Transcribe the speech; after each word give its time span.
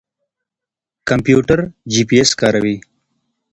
کمپيوټر 1.09 1.59
جيپي 1.91 2.17
اېس 2.19 2.31
کاروي. 2.41 2.77